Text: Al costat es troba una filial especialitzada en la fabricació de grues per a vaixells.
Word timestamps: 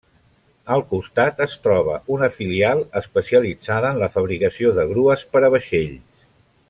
Al 0.75 0.83
costat 0.93 1.41
es 1.45 1.51
troba 1.65 1.99
una 2.15 2.29
filial 2.37 2.81
especialitzada 3.01 3.93
en 3.97 4.01
la 4.05 4.09
fabricació 4.17 4.73
de 4.79 4.87
grues 4.95 5.27
per 5.37 5.45
a 5.45 5.53
vaixells. 5.59 6.27